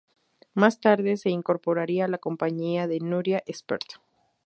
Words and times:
Más 0.55 0.79
tarde 0.79 1.15
se 1.15 1.29
incorporaría 1.29 2.05
a 2.05 2.07
la 2.07 2.17
compañía 2.17 2.87
de 2.87 2.99
Nuria 3.01 3.43
Espert. 3.45 4.01